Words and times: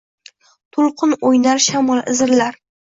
To‘lqin 0.77 1.15
o‘ynar, 1.31 1.65
shamol 1.71 2.05
izillar 2.17 2.63